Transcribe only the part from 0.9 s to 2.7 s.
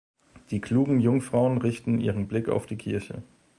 Jungfrauen richten ihren Blick auf